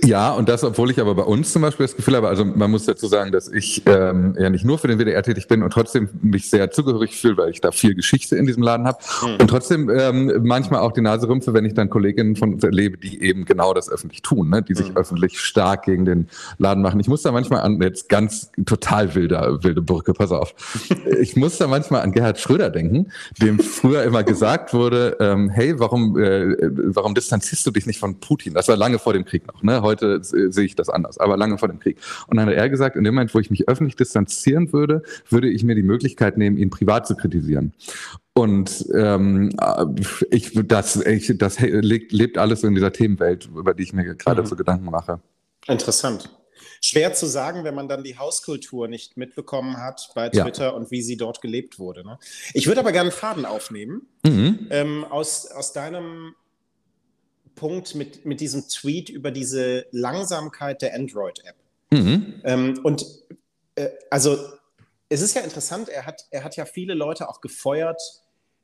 Ja, 0.02 0.32
und 0.32 0.49
das, 0.49 0.64
obwohl 0.64 0.91
ich 0.91 1.00
aber 1.00 1.14
bei 1.14 1.23
uns 1.23 1.52
zum 1.52 1.62
Beispiel 1.62 1.85
das 1.85 1.96
Gefühl 1.96 2.17
habe, 2.17 2.29
also 2.29 2.44
man 2.44 2.70
muss 2.70 2.87
dazu 2.87 3.06
sagen, 3.06 3.32
dass 3.32 3.49
ich 3.49 3.82
ähm, 3.87 4.35
ja 4.38 4.50
nicht 4.50 4.64
nur 4.64 4.79
für 4.79 4.88
den 4.88 4.99
WDR 4.99 5.23
tätig 5.23 5.46
bin 5.46 5.62
und 5.62 5.73
trotzdem 5.73 6.08
mich 6.23 6.50
sehr 6.50 6.70
zugehörig 6.70 7.17
fühle, 7.17 7.37
weil 7.37 7.50
ich 7.50 7.61
da 7.61 7.70
viel 7.70 7.94
Geschichte 7.94 8.37
in 8.37 8.46
diesem 8.46 8.62
Laden 8.62 8.87
habe 8.87 8.99
mhm. 9.23 9.37
und 9.41 9.49
trotzdem 9.49 9.91
ähm, 9.91 10.41
manchmal 10.43 10.81
auch 10.81 10.93
die 10.93 11.00
Nase 11.00 11.29
rümpfe, 11.29 11.55
wenn 11.55 11.64
ich 11.64 11.75
dann 11.75 11.91
Kolleginnen 11.91 12.37
von 12.37 12.55
uns 12.55 12.64
erlebe, 12.64 12.99
die 12.99 13.23
eben 13.23 13.44
genau 13.44 13.75
das 13.75 13.91
öffentlich 13.91 14.23
tun, 14.23 14.50
ne? 14.50 14.62
die 14.62 14.75
sich 14.75 14.91
mhm. 14.91 14.96
öffentlich 14.96 15.38
stark 15.38 15.85
gegen 15.85 16.05
den 16.05 16.29
Laden 16.58 16.82
machen. 16.82 16.99
Ich 17.00 17.08
muss 17.08 17.23
da 17.23 17.32
manchmal 17.32 17.61
an, 17.61 17.81
jetzt 17.81 18.08
ganz 18.08 18.50
total 18.67 19.14
wilder, 19.14 19.62
wilde 19.62 19.82
Brücke, 19.82 20.14
pass 20.14 20.32
auf. 20.32 20.55
ich 21.20 21.37
muss 21.37 21.58
da 21.58 21.67
manchmal 21.67 22.02
an 22.02 22.12
Gerhard 22.12 22.40
Schröder 22.40 22.70
denken, 22.70 23.12
dem 23.40 23.58
früher 23.58 24.02
immer 24.02 24.25
gesagt 24.25 24.73
wurde, 24.73 25.17
ähm, 25.20 25.50
hey, 25.50 25.79
warum, 25.79 26.19
äh, 26.19 26.56
warum 26.94 27.14
distanzierst 27.14 27.67
du 27.67 27.70
dich 27.70 27.87
nicht 27.87 28.00
von 28.00 28.19
Putin? 28.20 28.55
Das 28.55 28.69
war 28.69 28.76
lange 28.76 28.99
vor 28.99 29.12
dem 29.12 29.25
Krieg 29.25 29.47
noch, 29.47 29.62
ne? 29.62 29.82
Heute 29.85 30.21
sehe 30.23 30.65
ich 30.65 30.75
das 30.75 30.89
anders, 30.89 31.19
aber 31.19 31.37
lange 31.37 31.59
vor 31.59 31.69
dem 31.69 31.79
Krieg. 31.79 31.99
Und 32.27 32.37
dann 32.37 32.47
hat 32.47 32.55
er 32.55 32.69
gesagt, 32.69 32.97
in 32.97 33.05
dem 33.05 33.15
Moment, 33.15 33.35
wo 33.35 33.39
ich 33.39 33.51
mich 33.51 33.69
öffentlich 33.69 33.97
distanzieren 33.97 34.73
würde, 34.73 35.03
würde 35.29 35.49
ich 35.49 35.63
mir 35.63 35.77
die 35.77 35.83
Möglichkeit 35.83 36.37
nehmen, 36.37 36.57
ihn 36.57 36.71
privat 36.71 37.07
zu 37.07 37.15
kritisieren. 37.15 37.73
Und 38.33 38.87
ähm, 38.93 39.51
ich, 40.31 40.51
das, 40.65 40.97
ich, 40.97 41.39
das 41.39 41.61
lebt, 41.61 42.13
lebt 42.13 42.37
alles 42.37 42.65
in 42.65 42.75
dieser 42.75 42.93
Themenwelt, 42.93 43.49
über 43.55 43.75
die 43.75 43.85
ich 43.85 43.93
mir 43.93 44.17
gerade 44.17 44.43
mhm. 44.43 44.47
so 44.47 44.57
Gedanken 44.57 44.91
mache. 44.91 45.21
Interessant. 45.69 46.31
Schwer 46.81 47.15
zu 47.15 47.27
sagen, 47.27 47.65
wenn 47.65 47.75
man 47.75 47.89
dann 47.89 48.05
die 48.05 48.19
Hauskultur 48.19 48.89
nicht 48.89 49.17
mitbekommen 49.17 49.79
hat 49.79 50.11
bei 50.15 50.29
Twitter 50.29 50.65
ja. 50.65 50.71
und 50.71 50.91
wie 50.91 51.01
sie 51.01 51.17
dort 51.17 51.41
gelebt 51.41 51.79
wurde. 51.79 52.05
Ne? 52.05 52.19
Ich 52.53 52.67
würde 52.67 52.81
aber 52.81 52.93
gerne 52.93 53.11
einen 53.11 53.19
Faden 53.19 53.47
aufnehmen 53.47 54.03
mhm. 54.23 54.67
ähm, 54.71 55.05
aus, 55.05 55.47
aus 55.47 55.73
deinem 55.73 56.35
Punkt 57.55 57.95
mit, 57.95 58.25
mit 58.25 58.41
diesem 58.41 58.69
Tweet 58.69 59.09
über 59.09 59.31
diese 59.31 59.87
Langsamkeit 59.91 60.83
der 60.83 60.95
Android-App. 60.95 61.56
Mhm. 61.91 62.41
Ähm, 62.45 62.81
und 62.83 63.06
äh, 63.77 63.89
also 64.11 64.39
es 65.09 65.23
ist 65.23 65.35
ja 65.35 65.43
interessant, 65.43 65.89
er 65.89 66.06
hat, 66.06 66.27
er 66.31 66.45
hat 66.45 66.56
ja 66.56 66.65
viele 66.65 66.95
Leute 66.95 67.29
auch 67.29 67.41
gefeuert, 67.41 68.01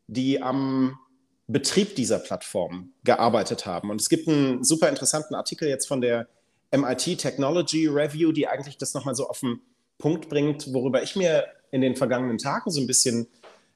die 0.07 0.43
am 0.43 0.99
Betrieb 1.47 1.97
dieser 1.97 2.19
Plattform 2.19 2.93
gearbeitet 3.05 3.67
haben. 3.67 3.91
Und 3.91 4.01
es 4.01 4.09
gibt 4.09 4.29
einen 4.29 4.65
super 4.65 4.89
interessanten 4.89 5.35
Artikel 5.35 5.69
jetzt 5.69 5.87
von 5.87 6.01
der 6.01 6.29
MIT 6.73 7.19
Technology 7.19 7.87
Review, 7.87 8.33
die 8.33 8.47
eigentlich 8.47 8.79
das 8.79 8.95
nochmal 8.95 9.15
so 9.15 9.29
auf 9.29 9.41
den 9.41 9.61
Punkt 9.99 10.29
bringt, 10.29 10.73
worüber 10.73 11.03
ich 11.03 11.17
mir 11.17 11.47
in 11.71 11.81
den 11.81 11.97
vergangenen 11.97 12.39
Tagen 12.39 12.71
so 12.71 12.81
ein 12.81 12.87
bisschen 12.87 13.29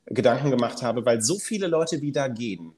Gedanken 0.07 0.51
gemacht 0.51 0.83
habe, 0.83 1.05
weil 1.05 1.23
so 1.23 1.39
viele 1.39 1.67
Leute 1.67 2.01
wieder 2.01 2.29
gehen 2.29 2.75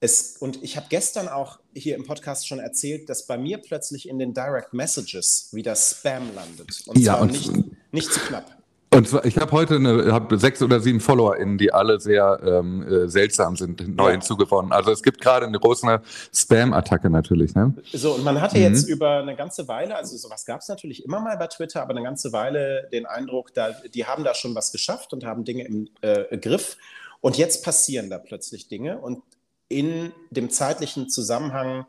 es, 0.00 0.38
und 0.38 0.62
ich 0.62 0.76
habe 0.76 0.86
gestern 0.88 1.28
auch 1.28 1.58
hier 1.74 1.94
im 1.94 2.06
Podcast 2.06 2.48
schon 2.48 2.58
erzählt, 2.58 3.08
dass 3.10 3.26
bei 3.26 3.36
mir 3.36 3.58
plötzlich 3.58 4.08
in 4.08 4.18
den 4.18 4.32
Direct 4.32 4.72
Messages 4.72 5.50
wieder 5.52 5.76
Spam 5.76 6.34
landet. 6.34 6.82
Und 6.86 6.98
ja, 6.98 7.14
zwar 7.14 7.22
und 7.22 7.32
nicht, 7.32 7.52
nicht 7.92 8.12
zu 8.12 8.20
knapp. 8.20 8.56
Und 8.92 9.08
zwar, 9.08 9.24
ich 9.24 9.36
habe 9.36 9.52
heute 9.52 9.76
eine, 9.76 10.12
hab 10.12 10.32
sechs 10.32 10.62
oder 10.62 10.80
sieben 10.80 10.98
FollowerInnen, 10.98 11.58
die 11.58 11.72
alle 11.72 12.00
sehr 12.00 12.40
ähm, 12.42 12.82
äh, 12.82 13.08
seltsam 13.08 13.54
sind, 13.54 13.86
neu 13.94 14.06
ja. 14.06 14.10
hinzugewonnen. 14.12 14.72
Also 14.72 14.90
es 14.90 15.02
gibt 15.02 15.20
gerade 15.20 15.46
eine 15.46 15.60
große 15.60 16.00
Spam-Attacke 16.34 17.08
natürlich. 17.08 17.54
Ne? 17.54 17.74
So, 17.92 18.14
und 18.14 18.24
man 18.24 18.40
hatte 18.40 18.56
mhm. 18.56 18.64
jetzt 18.64 18.88
über 18.88 19.18
eine 19.18 19.36
ganze 19.36 19.68
Weile, 19.68 19.94
also 19.94 20.16
sowas 20.16 20.44
gab 20.44 20.62
es 20.62 20.68
natürlich 20.68 21.04
immer 21.04 21.20
mal 21.20 21.36
bei 21.36 21.46
Twitter, 21.46 21.82
aber 21.82 21.90
eine 21.90 22.02
ganze 22.02 22.32
Weile 22.32 22.88
den 22.90 23.06
Eindruck, 23.06 23.54
da, 23.54 23.70
die 23.94 24.06
haben 24.06 24.24
da 24.24 24.34
schon 24.34 24.56
was 24.56 24.72
geschafft 24.72 25.12
und 25.12 25.24
haben 25.24 25.44
Dinge 25.44 25.66
im 25.66 25.88
äh, 26.00 26.36
Griff. 26.38 26.76
Und 27.20 27.36
jetzt 27.36 27.64
passieren 27.64 28.10
da 28.10 28.18
plötzlich 28.18 28.66
Dinge. 28.66 28.98
Und 28.98 29.22
in 29.70 30.12
dem 30.30 30.50
zeitlichen 30.50 31.08
Zusammenhang 31.08 31.86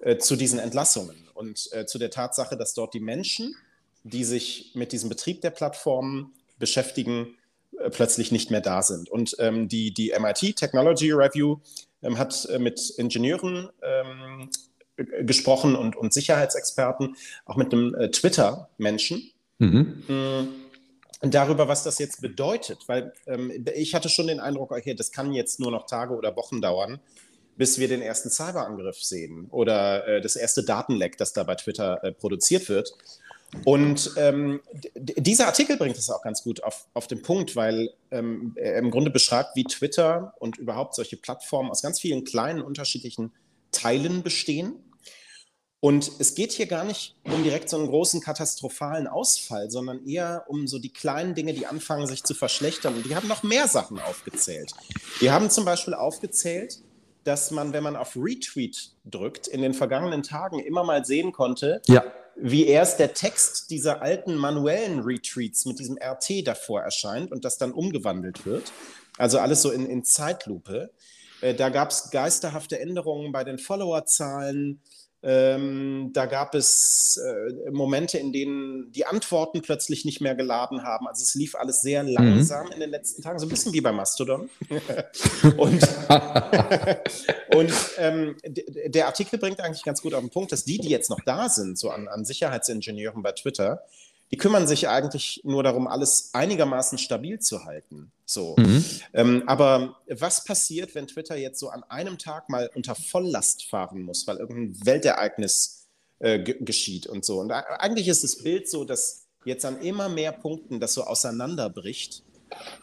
äh, 0.00 0.16
zu 0.16 0.36
diesen 0.36 0.58
Entlassungen 0.58 1.28
und 1.34 1.68
äh, 1.72 1.84
zu 1.84 1.98
der 1.98 2.10
Tatsache, 2.10 2.56
dass 2.56 2.72
dort 2.72 2.94
die 2.94 3.00
Menschen, 3.00 3.54
die 4.04 4.24
sich 4.24 4.70
mit 4.74 4.92
diesem 4.92 5.10
Betrieb 5.10 5.42
der 5.42 5.50
Plattformen 5.50 6.32
beschäftigen, 6.58 7.36
äh, 7.78 7.90
plötzlich 7.90 8.32
nicht 8.32 8.50
mehr 8.50 8.60
da 8.60 8.82
sind. 8.82 9.10
Und 9.10 9.36
ähm, 9.40 9.68
die, 9.68 9.92
die 9.92 10.14
MIT 10.18 10.56
Technology 10.56 11.10
Review 11.10 11.58
ähm, 12.02 12.18
hat 12.18 12.46
äh, 12.46 12.58
mit 12.58 12.90
Ingenieuren 12.96 13.68
ähm, 13.82 14.48
gesprochen 14.96 15.74
und, 15.74 15.96
und 15.96 16.12
Sicherheitsexperten, 16.12 17.16
auch 17.46 17.56
mit 17.56 17.72
einem 17.72 17.94
äh, 17.96 18.10
Twitter-Menschen. 18.10 19.32
Mhm. 19.58 20.48
Darüber, 21.30 21.68
was 21.68 21.84
das 21.84 21.98
jetzt 21.98 22.20
bedeutet, 22.20 22.88
weil 22.88 23.12
ähm, 23.26 23.66
ich 23.74 23.94
hatte 23.94 24.08
schon 24.08 24.26
den 24.26 24.40
Eindruck, 24.40 24.72
okay, 24.72 24.94
das 24.94 25.12
kann 25.12 25.32
jetzt 25.32 25.60
nur 25.60 25.70
noch 25.70 25.86
Tage 25.86 26.14
oder 26.14 26.36
Wochen 26.36 26.60
dauern, 26.60 27.00
bis 27.56 27.78
wir 27.78 27.88
den 27.88 28.02
ersten 28.02 28.30
Cyberangriff 28.30 29.02
sehen 29.02 29.46
oder 29.50 30.06
äh, 30.06 30.20
das 30.20 30.36
erste 30.36 30.64
Datenleck, 30.64 31.16
das 31.16 31.32
da 31.32 31.44
bei 31.44 31.54
Twitter 31.54 32.02
äh, 32.02 32.12
produziert 32.12 32.68
wird. 32.68 32.92
Und 33.64 34.12
ähm, 34.16 34.60
dieser 34.96 35.46
Artikel 35.46 35.76
bringt 35.76 35.96
es 35.96 36.10
auch 36.10 36.22
ganz 36.22 36.42
gut 36.42 36.64
auf, 36.64 36.88
auf 36.92 37.06
den 37.06 37.22
Punkt, 37.22 37.54
weil 37.54 37.90
ähm, 38.10 38.52
er 38.56 38.78
im 38.78 38.90
Grunde 38.90 39.10
beschreibt, 39.10 39.54
wie 39.54 39.64
Twitter 39.64 40.34
und 40.40 40.58
überhaupt 40.58 40.96
solche 40.96 41.16
Plattformen 41.16 41.70
aus 41.70 41.82
ganz 41.82 42.00
vielen 42.00 42.24
kleinen 42.24 42.62
unterschiedlichen 42.62 43.32
Teilen 43.70 44.22
bestehen 44.22 44.83
und 45.84 46.12
es 46.18 46.34
geht 46.34 46.52
hier 46.52 46.64
gar 46.64 46.82
nicht 46.82 47.14
um 47.24 47.42
direkt 47.42 47.68
so 47.68 47.76
einen 47.76 47.88
großen 47.88 48.22
katastrophalen 48.22 49.06
Ausfall, 49.06 49.70
sondern 49.70 50.06
eher 50.06 50.46
um 50.48 50.66
so 50.66 50.78
die 50.78 50.90
kleinen 50.90 51.34
Dinge, 51.34 51.52
die 51.52 51.66
anfangen, 51.66 52.06
sich 52.06 52.24
zu 52.24 52.32
verschlechtern. 52.32 52.94
Und 52.94 53.04
die 53.04 53.14
haben 53.14 53.28
noch 53.28 53.42
mehr 53.42 53.68
Sachen 53.68 53.98
aufgezählt. 53.98 54.72
Die 55.20 55.30
haben 55.30 55.50
zum 55.50 55.66
Beispiel 55.66 55.92
aufgezählt, 55.92 56.78
dass 57.24 57.50
man, 57.50 57.74
wenn 57.74 57.82
man 57.82 57.96
auf 57.96 58.16
Retweet 58.16 58.92
drückt, 59.04 59.46
in 59.46 59.60
den 59.60 59.74
vergangenen 59.74 60.22
Tagen 60.22 60.58
immer 60.58 60.84
mal 60.84 61.04
sehen 61.04 61.32
konnte, 61.32 61.82
ja. 61.86 62.02
wie 62.34 62.66
erst 62.66 62.98
der 62.98 63.12
Text 63.12 63.68
dieser 63.68 64.00
alten 64.00 64.36
manuellen 64.36 65.00
Retweets 65.00 65.66
mit 65.66 65.80
diesem 65.80 65.98
RT 65.98 66.46
davor 66.46 66.80
erscheint 66.80 67.30
und 67.30 67.44
das 67.44 67.58
dann 67.58 67.72
umgewandelt 67.72 68.46
wird. 68.46 68.72
Also 69.18 69.38
alles 69.38 69.60
so 69.60 69.70
in, 69.70 69.84
in 69.84 70.02
Zeitlupe. 70.02 70.92
Äh, 71.42 71.54
da 71.54 71.68
gab 71.68 71.90
es 71.90 72.10
geisterhafte 72.10 72.80
Änderungen 72.80 73.32
bei 73.32 73.44
den 73.44 73.58
Followerzahlen. 73.58 74.80
Ähm, 75.26 76.10
da 76.12 76.26
gab 76.26 76.54
es 76.54 77.18
äh, 77.24 77.70
Momente, 77.70 78.18
in 78.18 78.30
denen 78.30 78.92
die 78.92 79.06
Antworten 79.06 79.62
plötzlich 79.62 80.04
nicht 80.04 80.20
mehr 80.20 80.34
geladen 80.34 80.82
haben. 80.82 81.08
Also 81.08 81.22
es 81.22 81.34
lief 81.34 81.54
alles 81.54 81.80
sehr 81.80 82.02
mhm. 82.02 82.10
langsam 82.10 82.66
mhm. 82.66 82.72
in 82.72 82.80
den 82.80 82.90
letzten 82.90 83.22
Tagen, 83.22 83.38
so 83.38 83.46
ein 83.46 83.48
bisschen 83.48 83.72
wie 83.72 83.80
bei 83.80 83.90
Mastodon. 83.90 84.50
und 85.56 85.82
und 87.54 87.72
ähm, 87.96 88.36
der 88.44 89.06
Artikel 89.06 89.38
bringt 89.38 89.60
eigentlich 89.60 89.82
ganz 89.84 90.02
gut 90.02 90.12
auf 90.12 90.20
den 90.20 90.28
Punkt, 90.28 90.52
dass 90.52 90.64
die, 90.64 90.76
die 90.76 90.90
jetzt 90.90 91.08
noch 91.08 91.20
da 91.24 91.48
sind, 91.48 91.78
so 91.78 91.88
an, 91.88 92.06
an 92.06 92.26
Sicherheitsingenieuren 92.26 93.22
bei 93.22 93.32
Twitter, 93.32 93.82
die 94.30 94.36
kümmern 94.36 94.66
sich 94.66 94.88
eigentlich 94.88 95.40
nur 95.44 95.62
darum, 95.62 95.86
alles 95.86 96.30
einigermaßen 96.32 96.98
stabil 96.98 97.38
zu 97.38 97.64
halten. 97.64 98.10
So. 98.26 98.56
Mhm. 98.58 98.84
Ähm, 99.12 99.42
aber 99.46 100.00
was 100.08 100.44
passiert, 100.44 100.94
wenn 100.94 101.06
Twitter 101.06 101.36
jetzt 101.36 101.60
so 101.60 101.68
an 101.68 101.84
einem 101.84 102.18
Tag 102.18 102.48
mal 102.48 102.70
unter 102.74 102.94
Volllast 102.94 103.64
fahren 103.66 104.02
muss, 104.02 104.26
weil 104.26 104.38
irgendein 104.38 104.86
Weltereignis 104.86 105.86
äh, 106.18 106.40
geschieht 106.40 107.06
und 107.06 107.24
so? 107.24 107.40
Und 107.40 107.52
eigentlich 107.52 108.08
ist 108.08 108.24
das 108.24 108.42
Bild 108.42 108.68
so, 108.68 108.84
dass 108.84 109.26
jetzt 109.44 109.64
an 109.64 109.80
immer 109.80 110.08
mehr 110.08 110.32
Punkten 110.32 110.80
das 110.80 110.94
so 110.94 111.04
auseinanderbricht 111.04 112.22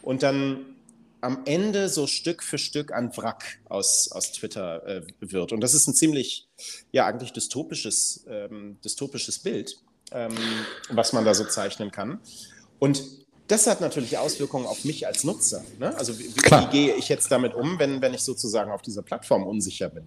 und 0.02 0.22
dann 0.22 0.76
am 1.20 1.42
Ende 1.44 1.88
so 1.88 2.06
Stück 2.06 2.42
für 2.42 2.58
Stück 2.58 2.92
ein 2.92 3.16
Wrack 3.16 3.60
aus, 3.68 4.10
aus 4.10 4.32
Twitter 4.32 4.84
äh, 4.86 5.02
wird. 5.20 5.52
Und 5.52 5.60
das 5.60 5.72
ist 5.72 5.86
ein 5.86 5.94
ziemlich, 5.94 6.48
ja, 6.90 7.06
eigentlich 7.06 7.32
dystopisches, 7.32 8.24
ähm, 8.28 8.78
dystopisches 8.84 9.38
Bild, 9.38 9.80
ähm, 10.14 10.32
was 10.90 11.12
man 11.12 11.24
da 11.24 11.34
so 11.34 11.44
zeichnen 11.44 11.90
kann. 11.90 12.18
Und 12.78 13.02
das 13.48 13.66
hat 13.66 13.80
natürlich 13.80 14.16
Auswirkungen 14.18 14.66
auf 14.66 14.84
mich 14.84 15.06
als 15.06 15.24
Nutzer. 15.24 15.62
Ne? 15.78 15.94
Also 15.96 16.18
wie, 16.18 16.24
wie, 16.24 16.66
gehe 16.70 16.94
ich 16.94 17.08
jetzt 17.08 17.30
damit 17.30 17.54
um, 17.54 17.78
wenn, 17.78 18.00
wenn 18.00 18.14
ich 18.14 18.22
sozusagen 18.22 18.70
auf 18.70 18.82
dieser 18.82 19.02
Plattform 19.02 19.44
unsicher 19.44 19.88
bin? 19.90 20.04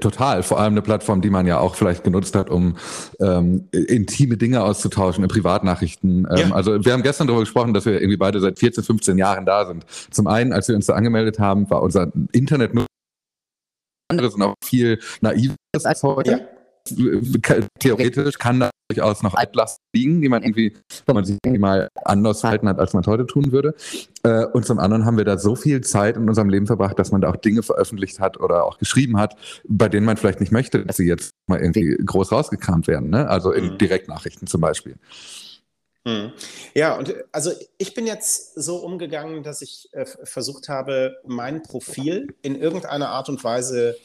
Total, 0.00 0.42
vor 0.42 0.58
allem 0.58 0.74
eine 0.74 0.82
Plattform, 0.82 1.22
die 1.22 1.30
man 1.30 1.46
ja 1.46 1.58
auch 1.58 1.76
vielleicht 1.76 2.04
genutzt 2.04 2.34
hat, 2.34 2.50
um 2.50 2.76
ähm, 3.20 3.68
intime 3.72 4.36
Dinge 4.36 4.62
auszutauschen 4.64 5.22
in 5.22 5.28
Privatnachrichten. 5.28 6.26
Ähm, 6.30 6.48
ja. 6.48 6.54
Also 6.54 6.84
wir 6.84 6.92
haben 6.92 7.02
gestern 7.02 7.26
darüber 7.26 7.42
gesprochen, 7.42 7.72
dass 7.72 7.86
wir 7.86 7.94
irgendwie 7.94 8.16
beide 8.16 8.40
seit 8.40 8.58
14, 8.58 8.84
15 8.84 9.18
Jahren 9.18 9.46
da 9.46 9.66
sind. 9.66 9.86
Zum 10.10 10.26
einen, 10.26 10.52
als 10.52 10.68
wir 10.68 10.74
uns 10.74 10.86
da 10.86 10.94
angemeldet 10.94 11.38
haben, 11.38 11.70
war 11.70 11.82
unser 11.82 12.12
Internet 12.32 12.72
anderes 14.08 14.34
und 14.34 14.42
auch 14.42 14.54
viel 14.62 14.98
naiver 15.20 15.54
als 15.84 16.02
heute. 16.02 16.30
Ja 16.32 16.61
theoretisch 17.78 18.38
kann 18.38 18.60
da 18.60 18.70
durchaus 18.88 19.22
noch 19.22 19.34
Altlast 19.34 19.78
liegen, 19.94 20.20
die 20.20 20.28
man 20.28 20.42
irgendwie, 20.42 20.76
wenn 21.06 21.14
man 21.14 21.24
sich 21.24 21.38
irgendwie 21.44 21.60
mal 21.60 21.88
anders 22.04 22.40
verhalten 22.40 22.68
hat, 22.68 22.78
als 22.78 22.92
man 22.92 23.04
heute 23.06 23.26
tun 23.26 23.52
würde. 23.52 23.74
Äh, 24.22 24.46
und 24.46 24.66
zum 24.66 24.78
anderen 24.78 25.04
haben 25.04 25.16
wir 25.16 25.24
da 25.24 25.38
so 25.38 25.54
viel 25.54 25.80
Zeit 25.80 26.16
in 26.16 26.28
unserem 26.28 26.48
Leben 26.48 26.66
verbracht, 26.66 26.98
dass 26.98 27.12
man 27.12 27.20
da 27.20 27.30
auch 27.30 27.36
Dinge 27.36 27.62
veröffentlicht 27.62 28.20
hat 28.20 28.38
oder 28.38 28.64
auch 28.64 28.78
geschrieben 28.78 29.18
hat, 29.18 29.36
bei 29.66 29.88
denen 29.88 30.06
man 30.06 30.16
vielleicht 30.16 30.40
nicht 30.40 30.52
möchte, 30.52 30.84
dass 30.84 30.96
sie 30.96 31.06
jetzt 31.06 31.32
mal 31.46 31.60
irgendwie 31.60 31.96
groß 32.04 32.32
rausgekramt 32.32 32.86
werden. 32.86 33.10
Ne? 33.10 33.28
Also 33.28 33.52
in 33.52 33.72
mhm. 33.72 33.78
Direktnachrichten 33.78 34.46
zum 34.46 34.60
Beispiel. 34.60 34.96
Mhm. 36.04 36.32
Ja, 36.74 36.96
und 36.96 37.14
also 37.30 37.52
ich 37.78 37.94
bin 37.94 38.06
jetzt 38.06 38.54
so 38.60 38.76
umgegangen, 38.76 39.42
dass 39.42 39.62
ich 39.62 39.88
äh, 39.92 40.04
versucht 40.24 40.68
habe, 40.68 41.16
mein 41.24 41.62
Profil 41.62 42.34
in 42.42 42.56
irgendeiner 42.56 43.10
Art 43.10 43.28
und 43.28 43.42
Weise 43.44 43.96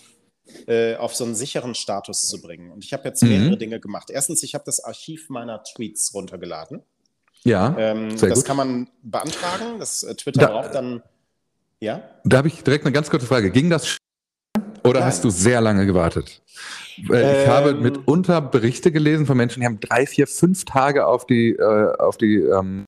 äh, 0.68 0.96
auf 0.96 1.16
so 1.16 1.24
einen 1.24 1.36
sicheren 1.36 1.76
Status 1.76 2.28
zu 2.28 2.42
bringen. 2.42 2.72
Und 2.72 2.84
ich 2.84 2.94
habe 2.94 3.04
jetzt 3.06 3.24
mehrere 3.24 3.52
mhm. 3.52 3.60
Dinge 3.60 3.80
gemacht. 3.80 4.10
Erstens, 4.10 4.44
ich 4.44 4.54
habe 4.54 4.64
das 4.66 4.84
Archiv 4.84 5.30
meiner 5.30 5.64
Tweets 5.64 6.14
runtergeladen. 6.14 6.82
Ja, 7.44 7.76
ähm, 7.78 8.18
das 8.18 8.40
gut. 8.40 8.46
kann 8.46 8.58
man 8.58 8.90
beantragen. 9.04 9.80
Das 9.80 10.04
äh, 10.04 10.16
Twitter 10.16 10.42
da, 10.42 10.48
braucht 10.48 10.76
dann. 10.76 11.02
Ja. 11.80 12.04
Da 12.24 12.38
habe 12.38 12.48
ich 12.48 12.64
direkt 12.64 12.86
eine 12.86 12.94
ganz 12.94 13.10
kurze 13.10 13.28
Frage. 13.28 13.52
Ging 13.52 13.70
das 13.70 13.98
oder 14.84 15.02
Nein. 15.02 15.10
hast 15.10 15.24
du 15.24 15.30
sehr 15.30 15.62
lange 15.62 15.86
gewartet? 15.86 16.42
Ich 16.98 17.10
ähm, 17.12 17.48
habe 17.48 17.74
mitunter 17.74 18.42
Berichte 18.42 18.92
gelesen 18.92 19.26
von 19.26 19.38
Menschen, 19.38 19.60
die 19.60 19.66
haben 19.66 19.80
drei, 19.80 20.08
vier, 20.08 20.28
fünf 20.28 20.66
Tage 20.66 21.06
auf 21.06 21.26
die, 21.26 21.52
äh, 21.52 21.96
auf 22.00 22.18
die 22.18 22.38
ähm, 22.38 22.86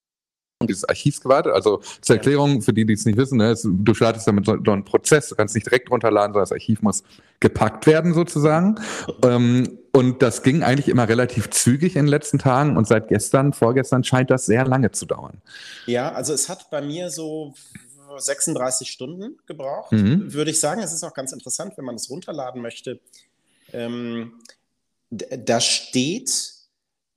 dieses 0.68 0.84
Archivs 0.84 1.22
gewartet. 1.22 1.54
Also 1.54 1.82
zur 2.02 2.18
Erklärung, 2.18 2.62
für 2.62 2.74
die, 2.74 2.86
die 2.86 2.94
es 2.94 3.06
nicht 3.06 3.18
wissen, 3.18 3.38
ne, 3.38 3.52
ist, 3.52 3.66
du 3.66 3.94
startest 3.94 4.28
damit 4.28 4.46
so, 4.46 4.58
so 4.64 4.72
einen 4.72 4.84
Prozess, 4.84 5.30
du 5.30 5.36
kannst 5.36 5.56
nicht 5.56 5.66
direkt 5.66 5.90
runterladen, 5.90 6.34
sondern 6.34 6.44
das 6.44 6.52
Archiv 6.52 6.82
muss 6.82 7.04
gepackt 7.40 7.88
werden 7.88 8.14
sozusagen. 8.14 8.76
Ähm, 9.24 9.80
und 9.94 10.22
das 10.22 10.44
ging 10.44 10.62
eigentlich 10.64 10.90
immer 10.90 11.08
relativ 11.08 11.50
zügig 11.50 11.96
in 11.96 12.06
den 12.06 12.10
letzten 12.10 12.40
Tagen 12.40 12.76
und 12.76 12.88
seit 12.88 13.08
gestern, 13.08 13.54
vorgestern 13.54 14.04
scheint 14.04 14.30
das 14.30 14.46
sehr 14.46 14.66
lange 14.66 14.92
zu 14.92 15.06
dauern. 15.06 15.42
Ja, 15.86 16.12
also 16.12 16.34
es 16.34 16.50
hat 16.50 16.70
bei 16.70 16.82
mir 16.82 17.10
so 17.10 17.54
36 18.18 18.92
Stunden 18.92 19.38
gebraucht, 19.46 19.94
mhm. 19.94 20.34
würde 20.34 20.52
ich 20.52 20.60
sagen. 20.60 20.82
Es 20.82 20.92
ist 20.92 21.04
auch 21.04 21.14
ganz 21.14 21.32
interessant, 21.32 21.78
wenn 21.78 21.86
man 21.86 21.96
es 21.96 22.10
runterladen 22.10 22.62
möchte. 22.62 23.00
Ähm, 23.72 24.34
da 25.10 25.62
steht, 25.62 26.54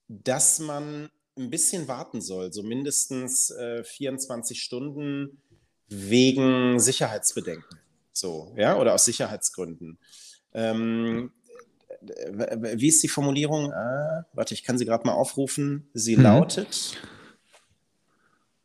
dass 0.09 0.61
man 0.61 1.11
ein 1.37 1.51
bisschen 1.51 1.89
warten 1.89 2.21
soll, 2.21 2.53
so 2.53 2.62
mindestens 2.62 3.51
äh, 3.51 3.85
24 3.85 4.62
Stunden 4.62 5.43
wegen 5.89 6.79
Sicherheitsbedenken. 6.79 7.79
So, 8.12 8.53
ja, 8.57 8.79
oder 8.79 8.95
aus 8.95 9.05
Sicherheitsgründen. 9.05 9.99
Ähm, 10.53 11.33
wie 12.03 12.89
ist 12.89 13.03
die 13.03 13.09
Formulierung? 13.09 13.73
Ah, 13.73 14.27
warte, 14.33 14.55
ich 14.55 14.65
kann 14.65 14.77
sie 14.77 14.85
gerade 14.85 15.07
mal 15.07 15.15
aufrufen. 15.15 15.89
Sie 15.95 16.17
mhm. 16.17 16.23
lautet. 16.23 16.99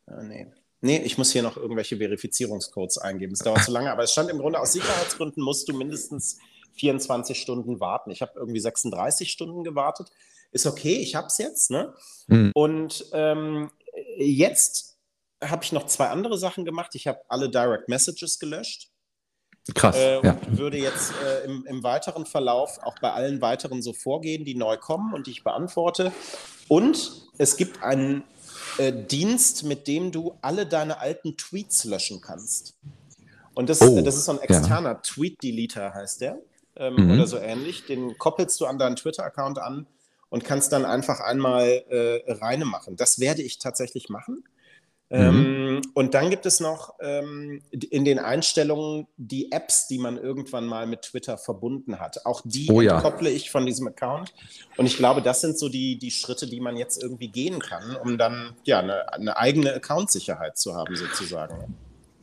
Ah, 0.06 0.22
nee. 0.22 0.46
Nee, 0.80 0.98
ich 0.98 1.18
muss 1.18 1.32
hier 1.32 1.42
noch 1.42 1.56
irgendwelche 1.56 1.96
Verifizierungscodes 1.96 2.98
eingeben. 2.98 3.32
Es 3.32 3.40
dauert 3.40 3.64
zu 3.64 3.72
lange, 3.72 3.90
aber 3.90 4.04
es 4.04 4.12
stand 4.12 4.30
im 4.30 4.38
Grunde 4.38 4.60
aus 4.60 4.72
Sicherheitsgründen 4.72 5.42
musst 5.42 5.68
du 5.68 5.76
mindestens 5.76 6.38
24 6.74 7.40
Stunden 7.40 7.80
warten. 7.80 8.10
Ich 8.10 8.22
habe 8.22 8.32
irgendwie 8.36 8.60
36 8.60 9.30
Stunden 9.30 9.64
gewartet 9.64 10.10
ist 10.50 10.66
okay, 10.66 10.96
ich 10.96 11.14
habe 11.14 11.26
es 11.26 11.38
jetzt. 11.38 11.70
Ne? 11.70 11.94
Mhm. 12.26 12.52
Und 12.54 13.06
ähm, 13.12 13.70
jetzt 14.16 14.98
habe 15.42 15.64
ich 15.64 15.72
noch 15.72 15.86
zwei 15.86 16.08
andere 16.08 16.38
Sachen 16.38 16.64
gemacht. 16.64 16.94
Ich 16.94 17.06
habe 17.06 17.20
alle 17.28 17.50
Direct 17.50 17.88
Messages 17.88 18.38
gelöscht. 18.38 18.90
Krass. 19.74 19.96
Äh, 19.96 20.22
ja. 20.24 20.32
Und 20.32 20.58
würde 20.58 20.78
jetzt 20.78 21.12
äh, 21.24 21.44
im, 21.44 21.66
im, 21.66 21.82
weiteren 21.82 22.24
Verlauf 22.24 22.78
auch 22.82 22.98
bei 23.00 23.12
allen 23.12 23.40
weiteren 23.42 23.82
so 23.82 23.92
vorgehen, 23.92 24.44
die 24.44 24.54
neu 24.54 24.78
kommen 24.78 25.12
und 25.12 25.26
die 25.26 25.32
ich 25.32 25.44
beantworte. 25.44 26.12
Und 26.68 27.28
es 27.36 27.56
gibt 27.56 27.82
einen 27.82 28.24
äh, 28.78 28.92
Dienst, 28.92 29.64
mit 29.64 29.86
dem 29.86 30.10
du 30.10 30.38
alle 30.40 30.66
deine 30.66 30.98
alten 31.00 31.36
Tweets 31.36 31.84
löschen 31.84 32.20
kannst. 32.22 32.78
Und 33.54 33.68
das, 33.68 33.82
oh, 33.82 34.00
das 34.00 34.16
ist 34.16 34.24
so 34.24 34.32
ein 34.32 34.40
externer 34.40 34.90
ja. 34.90 34.94
Tweet-Deleter, 34.94 35.92
heißt 35.92 36.22
der. 36.22 36.38
Ähm, 36.76 36.94
mhm. 36.94 37.10
Oder 37.12 37.26
so 37.26 37.38
ähnlich. 37.38 37.84
Den 37.86 38.16
koppelst 38.16 38.58
du 38.60 38.66
an 38.66 38.78
deinen 38.78 38.96
Twitter-Account 38.96 39.58
an 39.58 39.86
und 40.30 40.44
kannst 40.44 40.72
dann 40.72 40.84
einfach 40.84 41.20
einmal 41.20 41.84
äh, 41.88 42.32
reine 42.32 42.64
machen. 42.64 42.96
Das 42.96 43.18
werde 43.18 43.42
ich 43.42 43.58
tatsächlich 43.58 44.08
machen. 44.08 44.44
Mhm. 45.10 45.16
Ähm, 45.16 45.82
und 45.94 46.12
dann 46.12 46.28
gibt 46.28 46.44
es 46.44 46.60
noch 46.60 46.94
ähm, 47.00 47.62
in 47.70 48.04
den 48.04 48.18
Einstellungen 48.18 49.06
die 49.16 49.50
Apps, 49.52 49.86
die 49.88 49.98
man 49.98 50.18
irgendwann 50.18 50.66
mal 50.66 50.86
mit 50.86 51.02
Twitter 51.02 51.38
verbunden 51.38 51.98
hat. 51.98 52.26
Auch 52.26 52.42
die 52.44 52.70
oh, 52.70 52.82
ja. 52.82 53.00
kopple 53.00 53.30
ich 53.30 53.50
von 53.50 53.64
diesem 53.64 53.88
Account. 53.88 54.34
Und 54.76 54.86
ich 54.86 54.98
glaube, 54.98 55.22
das 55.22 55.40
sind 55.40 55.58
so 55.58 55.68
die, 55.68 55.98
die 55.98 56.10
Schritte, 56.10 56.46
die 56.46 56.60
man 56.60 56.76
jetzt 56.76 57.02
irgendwie 57.02 57.28
gehen 57.28 57.58
kann, 57.58 57.96
um 57.96 58.18
dann 58.18 58.54
ja 58.64 58.80
eine, 58.80 59.12
eine 59.12 59.36
eigene 59.38 59.72
Account-Sicherheit 59.72 60.58
zu 60.58 60.74
haben, 60.74 60.94
sozusagen. 60.94 61.74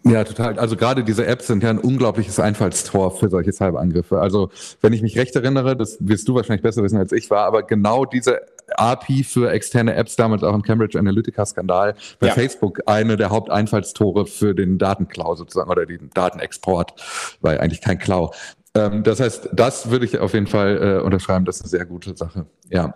Ja, 0.07 0.23
total. 0.23 0.59
Also 0.59 0.75
gerade 0.75 1.03
diese 1.03 1.25
Apps 1.25 1.47
sind 1.47 1.63
ja 1.63 1.71
ein 1.71 1.79
unglaubliches 1.79 2.39
Einfallstor 2.39 3.17
für 3.17 3.27
solche 3.27 3.51
Cyberangriffe. 3.51 4.19
Also 4.19 4.51
wenn 4.81 4.93
ich 4.93 5.01
mich 5.01 5.17
recht 5.17 5.35
erinnere, 5.35 5.75
das 5.75 5.97
wirst 5.99 6.27
du 6.27 6.35
wahrscheinlich 6.35 6.61
besser 6.61 6.83
wissen 6.83 6.97
als 6.99 7.11
ich 7.11 7.31
war, 7.31 7.45
aber 7.45 7.63
genau 7.63 8.05
diese 8.05 8.41
API 8.75 9.23
für 9.23 9.51
externe 9.51 9.95
Apps, 9.95 10.15
damals 10.15 10.43
auch 10.43 10.53
im 10.53 10.61
Cambridge 10.61 10.99
Analytica-Skandal, 10.99 11.95
bei 12.19 12.27
ja. 12.27 12.33
Facebook 12.33 12.81
eine 12.85 13.17
der 13.17 13.31
Haupteinfallstore 13.31 14.27
für 14.27 14.53
den 14.53 14.77
Datenklau 14.77 15.35
sozusagen 15.35 15.71
oder 15.71 15.87
den 15.87 16.11
Datenexport, 16.13 16.93
weil 17.41 17.59
eigentlich 17.59 17.81
kein 17.81 17.97
Klau. 17.97 18.31
Ähm, 18.75 19.01
das 19.03 19.19
heißt, 19.19 19.49
das 19.53 19.89
würde 19.89 20.05
ich 20.05 20.19
auf 20.19 20.35
jeden 20.35 20.47
Fall 20.47 20.99
äh, 20.99 21.03
unterschreiben, 21.03 21.45
das 21.45 21.57
ist 21.57 21.63
eine 21.63 21.69
sehr 21.69 21.85
gute 21.85 22.15
Sache. 22.15 22.45
Ja. 22.69 22.93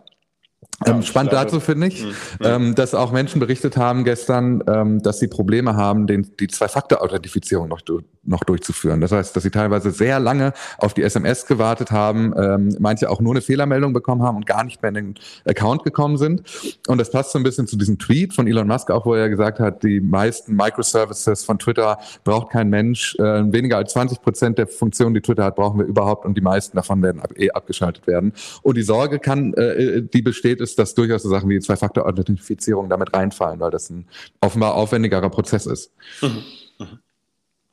Ähm, 0.86 1.02
spannend 1.02 1.32
glaube, 1.32 1.46
dazu 1.46 1.60
finde 1.60 1.88
ich, 1.88 2.04
mhm. 2.04 2.14
ähm, 2.42 2.76
dass 2.76 2.96
auch 2.96 3.12
Menschen 3.12 3.40
berichtet 3.40 3.76
haben 3.76 4.06
gestern, 4.06 4.64
ähm, 4.68 5.02
dass 5.02 5.20
sie 5.20 5.28
Probleme 5.28 5.76
haben, 5.76 6.08
den, 6.08 6.32
die 6.40 6.48
Zwei-Faktor-Authentifizierung 6.48 7.68
noch, 7.68 7.82
noch 8.24 8.44
durchzuführen. 8.46 9.02
Das 9.02 9.12
heißt, 9.12 9.36
dass 9.36 9.44
sie 9.44 9.52
teilweise 9.52 9.92
sehr 9.92 10.20
lange 10.20 10.54
auf 10.78 10.94
die 10.94 11.04
SMS 11.04 11.46
gewartet 11.46 11.92
haben, 11.92 12.34
ähm, 12.38 12.76
manche 12.80 13.10
auch 13.10 13.20
nur 13.20 13.34
eine 13.34 13.42
Fehlermeldung 13.42 13.92
bekommen 13.92 14.24
haben 14.24 14.38
und 14.38 14.46
gar 14.46 14.64
nicht 14.64 14.82
mehr 14.82 14.90
in 14.90 14.96
den 14.96 15.16
Account 15.46 15.84
gekommen 15.84 16.18
sind. 16.18 16.44
Und 16.88 16.98
das 16.98 17.12
passt 17.12 17.32
so 17.32 17.40
ein 17.40 17.44
bisschen 17.44 17.68
zu 17.68 17.76
diesem 17.76 18.00
Tweet 18.00 18.34
von 18.34 18.48
Elon 18.48 18.68
Musk 18.68 18.90
auch, 18.90 19.06
wo 19.06 19.16
er 19.16 19.30
gesagt 19.30 19.60
hat, 19.60 19.84
die 19.84 20.00
meisten 20.00 20.56
Microservices 20.56 21.44
von 21.44 21.60
Twitter 21.60 21.98
braucht 22.24 22.52
kein 22.52 22.70
Mensch. 22.70 23.16
Äh, 23.20 23.52
weniger 23.52 23.78
als 23.78 23.92
20 23.94 24.22
Prozent 24.22 24.58
der 24.58 24.68
Funktionen, 24.68 25.14
die 25.14 25.22
Twitter 25.22 25.44
hat, 25.44 25.58
brauchen 25.58 25.80
wir 25.80 25.86
überhaupt 25.86 26.26
und 26.26 26.36
die 26.36 26.42
meisten 26.42 26.78
davon 26.78 27.02
werden 27.02 27.22
eh 27.36 27.52
abgeschaltet 27.52 28.08
werden. 28.08 28.34
Und 28.62 28.78
die 28.78 28.84
Sorge 28.84 29.20
kann, 29.20 29.54
äh, 29.56 30.02
die 30.02 30.22
besteht, 30.22 30.62
ist, 30.62 30.69
dass 30.76 30.94
durchaus 30.96 31.24
so 31.24 31.30
Sachen 31.30 31.50
wie 31.50 31.60
Zwei-Faktor-Authentifizierung 31.60 32.90
damit 32.90 33.14
reinfallen, 33.14 33.60
weil 33.60 33.72
das 33.72 33.90
ein 33.90 34.08
offenbar 34.42 34.76
aufwendigerer 34.76 35.30
Prozess 35.30 35.66
ist. 35.66 35.92
Mhm. 36.22 36.44
Mhm. 36.80 37.00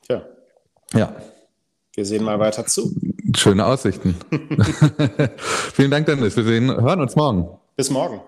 Ja. 0.09 0.21
Ja. 0.93 1.15
Wir 1.93 2.05
sehen 2.05 2.23
mal 2.23 2.39
weiter 2.39 2.65
zu. 2.65 2.93
Schöne 3.35 3.65
Aussichten. 3.65 4.15
Vielen 5.37 5.91
Dank, 5.91 6.05
Dennis. 6.05 6.37
Wir 6.37 6.43
sehen, 6.43 6.69
hören 6.69 7.01
uns 7.01 7.15
morgen. 7.15 7.49
Bis 7.75 7.89
morgen. 7.89 8.21